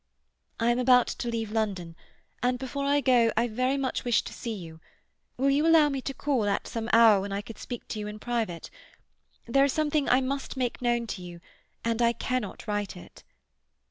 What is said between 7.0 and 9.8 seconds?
when I could speak to you in private? There is